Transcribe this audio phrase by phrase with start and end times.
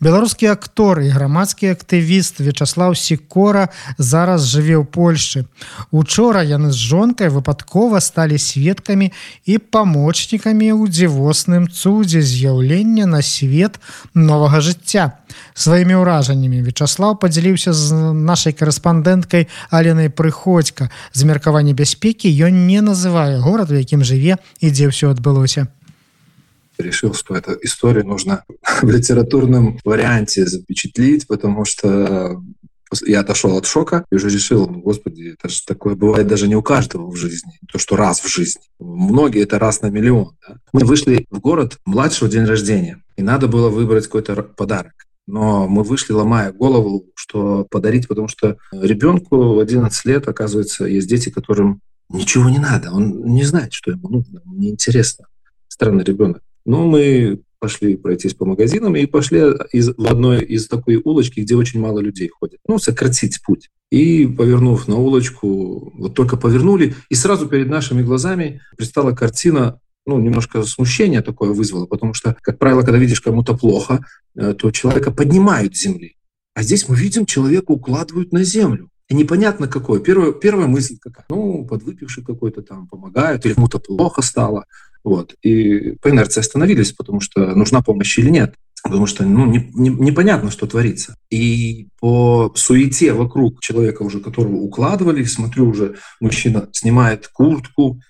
[0.00, 3.68] Беларускі актор і грамадскі актывіст вячаслав сікора
[3.98, 5.46] зараз жыве ў польльшы
[5.90, 9.10] учора яны з жонкай выпадкова сталі сведкамі
[9.44, 13.82] і памочнікамі ў дзівосным цудзе з'яўлення на свет
[14.14, 15.18] новага жыцця.
[15.54, 20.90] Сваімі ўражаннямі вячаслав подзяліўся з нашай корэспандэнткай аленай прыходзька.
[21.12, 25.66] З меркавання бяспекі ён не называе горад у якім жыве і дзе ўсё адбылося
[26.82, 28.44] решил, что эту историю нужно
[28.82, 32.40] в литературном варианте запечатлить, потому что
[33.04, 36.56] я отошел от шока и уже решил, ну, господи, это же такое бывает даже не
[36.56, 38.62] у каждого в жизни, то, что раз в жизни.
[38.78, 40.36] Многие это раз на миллион.
[40.46, 40.56] Да?
[40.72, 44.94] Мы вышли в город младшего день рождения, и надо было выбрать какой-то подарок.
[45.26, 51.06] Но мы вышли, ломая голову, что подарить, потому что ребенку в 11 лет, оказывается, есть
[51.06, 55.26] дети, которым ничего не надо, он не знает, что ему нужно, неинтересно.
[55.68, 56.42] Странный ребенок.
[56.68, 59.40] Но мы пошли пройтись по магазинам и пошли
[59.72, 62.60] из, в одной из такой улочки, где очень мало людей ходит.
[62.68, 63.70] Ну, сократить путь.
[63.90, 70.18] И, повернув на улочку, вот только повернули, и сразу перед нашими глазами предстала картина ну,
[70.18, 74.04] немножко смущение такое вызвало, потому что, как правило, когда видишь кому-то плохо,
[74.36, 76.16] э, то человека поднимают с земли.
[76.54, 78.90] А здесь мы видим, человека укладывают на землю.
[79.08, 80.00] И непонятно какое.
[80.00, 81.24] Первая, первая мысль какая?
[81.30, 84.66] Ну, подвыпивший какой-то там помогают, или кому-то плохо стало.
[85.04, 85.34] Вот.
[85.42, 88.54] И по инерции остановились, потому что нужна помощь или нет.
[88.82, 91.16] Потому что ну, не, не, непонятно, что творится.
[91.30, 98.00] И по суете вокруг человека, уже которого укладывали, смотрю, уже мужчина снимает куртку,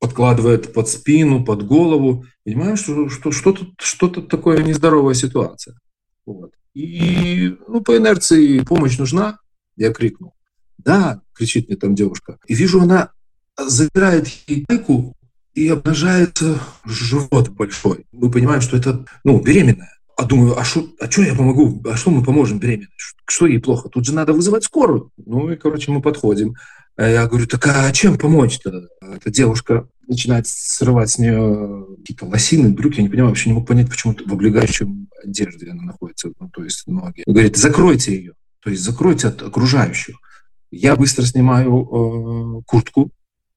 [0.00, 2.24] подкладывает под спину, под голову.
[2.44, 5.78] Понимаю, что, что что-то, что-то такое нездоровая ситуация.
[6.26, 6.52] Вот.
[6.74, 9.38] И ну, по инерции помощь нужна,
[9.76, 10.34] я крикнул.
[10.78, 12.38] Да, кричит мне там девушка.
[12.48, 13.12] И вижу, она
[13.56, 15.14] забирает ей майку
[15.54, 18.06] и обнажается живот большой.
[18.12, 19.98] Мы понимаем, что это, ну, беременная.
[20.16, 21.82] А думаю, а что а я помогу?
[21.90, 22.88] А что мы поможем беременной?
[22.96, 23.88] Что ей плохо?
[23.88, 25.10] Тут же надо вызывать скорую.
[25.16, 26.54] Ну и, короче, мы подходим.
[26.96, 28.88] А я говорю, так а чем помочь-то?
[29.00, 32.98] Эта девушка начинает срывать с нее какие-то лосины, брюки.
[32.98, 36.30] Я не понимаю, вообще не мог понять, почему в облегающем одежде она находится.
[36.38, 37.22] Ну, то есть ноги.
[37.26, 38.32] Говорит, закройте ее.
[38.62, 40.16] То есть закройте от окружающих.
[40.70, 43.10] Я быстро снимаю э, куртку,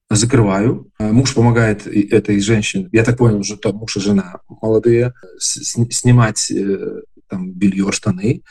[0.10, 0.90] закрываю.
[1.00, 6.52] Э, муж помогает этой женщине, я так понял, что там муж и жена молодые, снимать
[6.52, 8.44] э, там белье, штаны.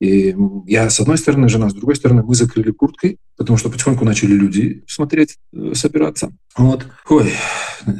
[0.00, 0.34] И
[0.66, 4.32] я с одной стороны, жена с другой стороны, мы закрыли курткой, потому что потихоньку начали
[4.32, 6.32] люди смотреть, э, собираться.
[6.56, 6.86] Вот.
[7.08, 7.32] Ой.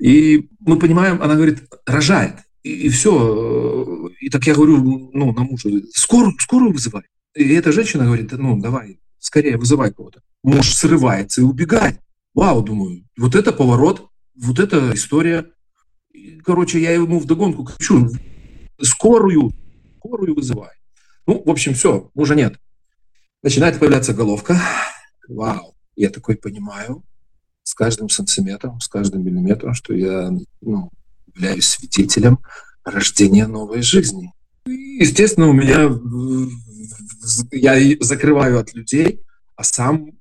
[0.00, 2.34] И мы понимаем, она говорит, рожает.
[2.62, 4.10] И, и все.
[4.20, 7.04] И так я говорю, ну, на мужа, скорую, скорую вызывай.
[7.34, 10.20] И эта женщина говорит, ну, давай, скорее вызывай кого-то.
[10.42, 11.98] Муж срывается и убегает.
[12.34, 15.50] Вау, думаю, вот это поворот, вот эта история.
[16.44, 18.10] Короче, я ему вдогонку кричу,
[18.80, 19.52] скорую,
[19.96, 20.72] скорую вызывай.
[21.26, 22.58] Ну, в общем, все, мужа нет.
[23.42, 24.60] Начинает появляться головка.
[25.28, 27.02] Вау, я такой понимаю
[27.62, 30.30] с каждым сантиметром, с каждым миллиметром, что я
[30.60, 30.90] ну,
[31.34, 32.40] являюсь свидетелем
[32.84, 34.34] рождения новой жизни.
[34.66, 35.88] И, естественно, у меня
[37.52, 39.20] я закрываю от людей,
[39.56, 40.12] а сам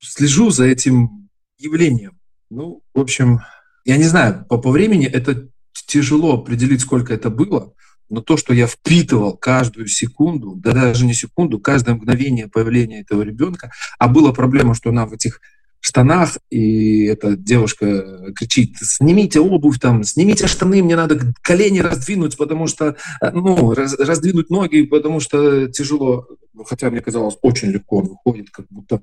[0.00, 1.28] слежу за этим
[1.58, 2.18] явлением.
[2.50, 3.40] Ну, в общем,
[3.84, 5.48] я не знаю, по, по времени это
[5.86, 7.72] тяжело определить, сколько это было,
[8.08, 13.22] но то, что я впитывал каждую секунду, да даже не секунду, каждое мгновение появления этого
[13.22, 15.40] ребенка, а была проблема, что она в этих
[15.80, 22.66] штанах, и эта девушка кричит, снимите обувь там, снимите штаны, мне надо колени раздвинуть, потому
[22.68, 26.26] что, э, ну, раз, раздвинуть ноги, потому что тяжело,
[26.66, 29.02] хотя мне казалось, очень легко он выходит, как будто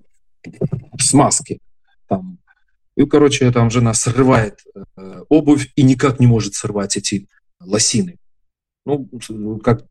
[0.99, 1.59] с маски.
[2.07, 2.39] Там.
[2.95, 7.27] И, короче, там жена срывает э, обувь и никак не может сорвать эти
[7.59, 8.17] лосины.
[8.85, 9.07] Ну,
[9.63, 9.85] как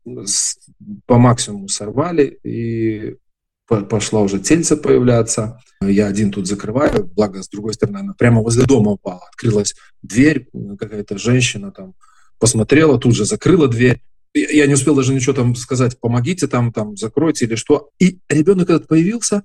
[1.05, 3.17] по максимуму сорвали, и
[3.65, 5.59] пошла уже тельца появляться.
[5.81, 9.21] Я один тут закрываю, благо, с другой стороны, она прямо возле дома упала.
[9.27, 11.93] Открылась дверь, какая-то женщина там
[12.37, 14.01] посмотрела, тут же закрыла дверь.
[14.33, 17.89] Я не успел даже ничего там сказать, помогите там, там, закройте или что.
[17.99, 19.43] И ребенок этот появился,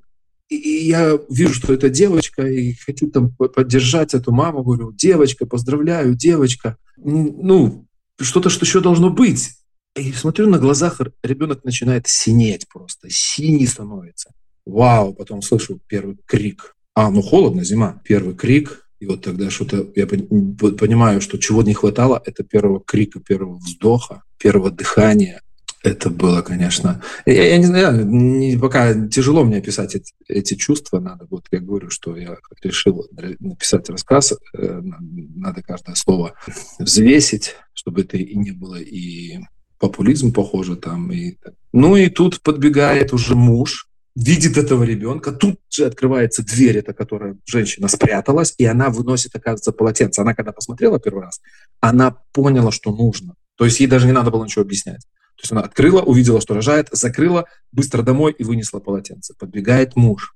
[0.49, 6.15] и я вижу, что это девочка, и хочу там поддержать эту маму, говорю, девочка, поздравляю,
[6.15, 6.77] девочка.
[6.97, 7.87] Ну,
[8.21, 9.51] что-то, что еще должно быть.
[9.97, 14.31] И смотрю, на глазах ребенок начинает синеть просто, синий становится.
[14.67, 16.77] Вау, потом слышу первый крик.
[16.95, 18.01] А, ну холодно, зима.
[18.05, 23.21] Первый крик, и вот тогда что-то, я понимаю, что чего не хватало, это первого крика,
[23.21, 25.41] первого вздоха, первого дыхания.
[25.83, 27.01] Это было, конечно.
[27.27, 30.99] Я, я не знаю, не, пока тяжело мне описать эти, эти чувства.
[30.99, 33.07] Надо, вот я говорю, что я решил
[33.39, 34.33] написать рассказ.
[34.57, 36.35] Э, надо каждое слово
[36.81, 39.39] взвесить, чтобы это и не было и
[39.79, 41.13] популизм, похоже, там.
[41.13, 41.37] И...
[41.73, 43.86] Ну и тут подбегает уже муж,
[44.17, 49.73] видит этого ребенка, тут же открывается дверь, это которая женщина спряталась, и она выносит, оказывается,
[49.73, 50.21] полотенце.
[50.21, 51.41] Она когда посмотрела первый раз,
[51.81, 53.35] она поняла, что нужно.
[53.57, 55.03] То есть ей даже не надо было ничего объяснять.
[55.37, 59.35] То есть она открыла, увидела, что рожает, закрыла, быстро домой и вынесла полотенце.
[59.39, 60.35] Подбегает муж,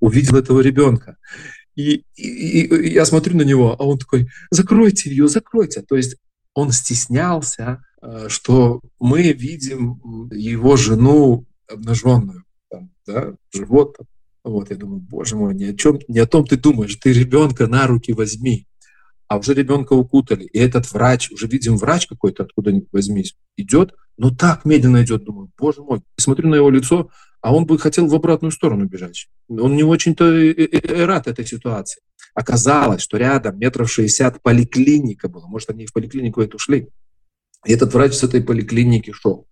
[0.00, 1.18] увидел этого ребенка.
[1.76, 5.82] И, и, и я смотрю на него, а он такой, закройте ее, закройте.
[5.82, 6.16] То есть
[6.54, 13.96] он стеснялся, э, что мы видим его жену обнаженную, там, да, живот.
[14.44, 17.66] Вот, я думаю, боже мой, ни о чем, ни о том ты думаешь, ты ребенка
[17.66, 18.68] на руки возьми
[19.28, 20.44] а уже ребенка укутали.
[20.44, 25.24] И этот врач, уже видим врач какой-то, откуда ни возьмись, идет, но так медленно идет,
[25.24, 26.00] думаю, боже мой.
[26.16, 27.10] Смотрю на его лицо,
[27.42, 29.28] а он бы хотел в обратную сторону бежать.
[29.48, 30.24] Он не очень-то
[31.06, 32.00] рад этой ситуации.
[32.34, 35.46] Оказалось, что рядом метров шестьдесят поликлиника была.
[35.46, 36.88] Может, они в поликлинику эту шли.
[37.66, 39.46] И этот врач с этой поликлиники шел.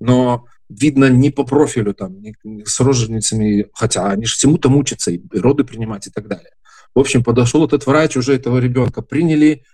[0.00, 2.34] Но видно не по профилю, там, не,
[2.64, 6.52] с роженицами, хотя они же всему-то мучатся, и роды принимать и так далее.
[6.94, 9.64] В общем, подошел этот врач, уже этого ребенка приняли,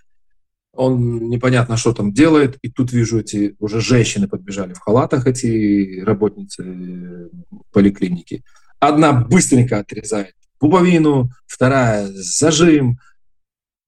[0.73, 6.01] он непонятно, что там делает, и тут вижу эти уже женщины подбежали в халатах, эти
[6.01, 7.29] работницы э,
[7.71, 8.43] поликлиники.
[8.79, 12.99] Одна быстренько отрезает пуповину, вторая зажим,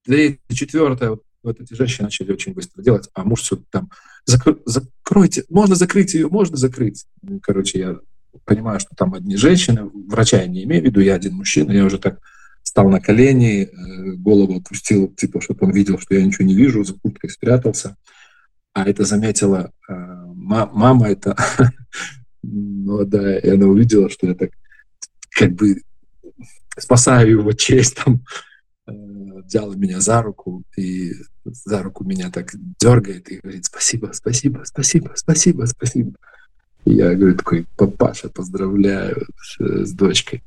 [0.03, 1.17] третья, четвертая.
[1.43, 3.89] Вот, эти женщины начали очень быстро делать, а муж все там,
[4.29, 7.05] закро- закройте, можно закрыть ее, можно закрыть.
[7.41, 7.99] Короче, я
[8.45, 11.85] понимаю, что там одни женщины, врача я не имею в виду, я один мужчина, я
[11.85, 12.19] уже так
[12.63, 16.83] стал на колени, э, голову опустил, типа, чтобы он видел, что я ничего не вижу,
[16.83, 17.95] за курткой спрятался.
[18.73, 19.93] А это заметила э,
[20.35, 21.35] мама, это
[22.43, 24.51] молодая, и она увидела, что я так
[25.31, 25.81] как бы
[26.77, 28.23] спасаю его честь, там,
[29.45, 31.11] взяла меня за руку и
[31.45, 36.13] за руку меня так дергает и говорит спасибо, спасибо, спасибо, спасибо, спасибо.
[36.85, 39.27] И я говорю такой, папаша, поздравляю
[39.57, 40.43] с дочкой.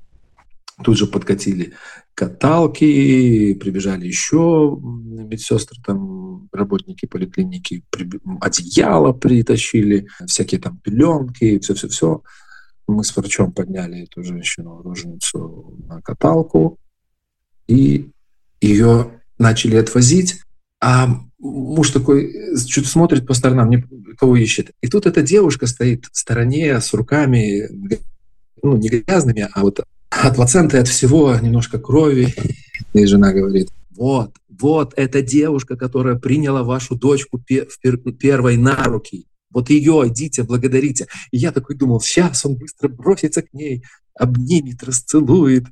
[0.83, 1.75] Тут же подкатили
[2.15, 7.85] каталки, прибежали еще медсестры, там работники поликлиники,
[8.41, 12.23] одеяло притащили, всякие там пеленки, все-все-все.
[12.89, 16.79] Мы с врачом подняли эту женщину, роженицу на каталку,
[17.69, 18.11] и
[18.63, 20.41] ее начали отвозить,
[20.81, 23.71] а муж такой что-то смотрит по сторонам,
[24.17, 24.71] кого ищет.
[24.81, 27.69] И тут эта девушка стоит в стороне с руками,
[28.63, 29.81] ну, не грязными, а вот
[30.11, 32.35] от плаценты, от всего немножко крови.
[32.93, 39.27] И жена говорит, вот, вот эта девушка, которая приняла вашу дочку первой на руки.
[39.51, 41.09] Вот ее идите, благодарите.
[41.31, 43.83] И я такой думал, сейчас он быстро бросится к ней,
[44.15, 45.65] обнимет, расцелует.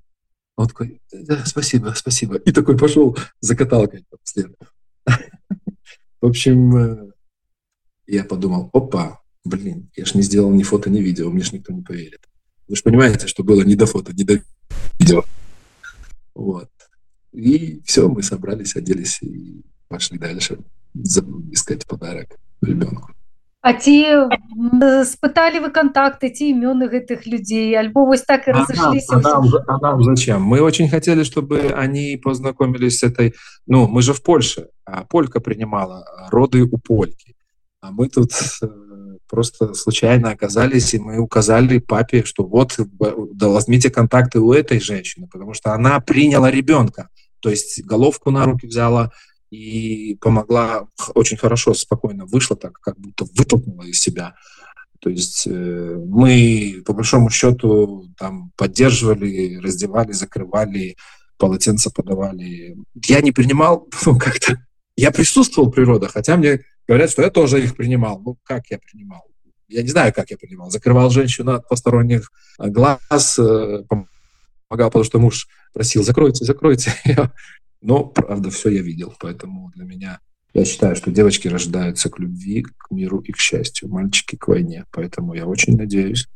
[0.60, 2.36] Он такой, да, спасибо, спасибо.
[2.36, 4.54] И такой пошел за каталкой вслед.
[6.20, 7.12] В общем, э,
[8.06, 11.72] я подумал, опа, блин, я ж не сделал ни фото, ни видео, мне ж никто
[11.72, 12.28] не поверит.
[12.68, 14.42] Вы же понимаете, что было не до фото, не до
[14.98, 15.24] видео.
[16.34, 16.68] Вот.
[17.32, 20.58] И все, мы собрались, оделись и пошли дальше
[20.94, 23.14] искать подарок ребенку.
[23.61, 24.29] А ці
[25.09, 29.77] спыталі вы контакты ці імёны гэтых людзей альбо вось так и разошлись а нам, а
[29.79, 33.33] нам зачем мы очень хотели чтобы они познакомились с этой
[33.65, 37.35] ну мы же в Польше а полька принимала роды у польки
[37.81, 38.31] а мы тут
[38.61, 38.67] э,
[39.27, 42.79] просто случайно оказались, и мы указали папе, что вот,
[43.33, 47.09] да, возьмите контакты у этой женщины, потому что она приняла ребенка,
[47.41, 49.11] то есть головку на руки взяла
[49.50, 54.34] и помогла очень хорошо, спокойно вышла так, как будто вытолкнула из себя.
[55.00, 60.96] То есть э, мы, по большому счету, там поддерживали, раздевали, закрывали,
[61.38, 62.76] полотенца подавали.
[63.06, 64.58] Я не принимал, ну, как-то
[64.96, 68.20] я присутствовал при родах, хотя мне говорят, что я тоже их принимал.
[68.20, 69.22] Ну, как я принимал?
[69.68, 70.70] Я не знаю, как я принимал.
[70.70, 76.92] Закрывал женщину от посторонних э, глаз, э, помогал, потому что муж просил, закройте, закройте.
[77.80, 79.14] Но, правда, все я видел.
[79.20, 80.20] Поэтому для меня,
[80.54, 84.84] я считаю, что девочки рождаются к любви, к миру и к счастью, мальчики к войне.
[84.90, 86.28] Поэтому я очень надеюсь,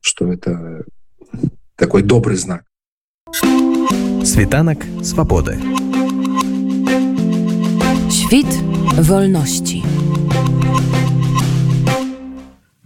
[0.00, 0.84] что это
[1.76, 2.64] такой добрый знак.
[4.24, 5.58] Світанак свободы.
[8.10, 8.48] Świt
[8.98, 9.82] wolności.